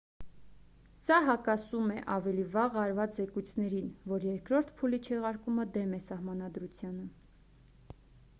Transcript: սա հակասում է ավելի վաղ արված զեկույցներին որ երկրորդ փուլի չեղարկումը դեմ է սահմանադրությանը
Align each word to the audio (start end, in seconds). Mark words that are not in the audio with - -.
սա 1.07 1.17
հակասում 1.25 1.91
է 1.95 1.97
ավելի 2.13 2.45
վաղ 2.55 2.79
արված 2.85 3.13
զեկույցներին 3.19 3.93
որ 4.13 4.27
երկրորդ 4.29 4.73
փուլի 4.81 5.01
չեղարկումը 5.11 5.69
դեմ 5.77 5.95
է 6.01 6.01
սահմանադրությանը 6.09 7.09